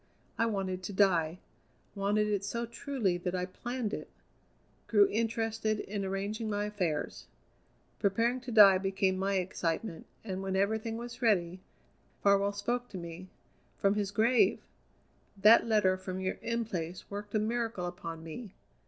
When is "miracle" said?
17.39-17.85